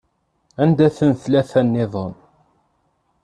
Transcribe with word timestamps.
Anda-tent 0.61 1.21
tlata-nniḍen? 1.23 2.13